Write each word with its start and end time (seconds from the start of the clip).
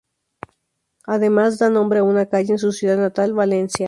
Además, 1.05 1.59
da 1.59 1.69
nombre 1.69 1.99
a 1.99 2.03
una 2.03 2.25
calle 2.25 2.53
en 2.53 2.57
su 2.57 2.71
ciudad 2.71 2.97
natal, 2.97 3.33
Valencia. 3.33 3.79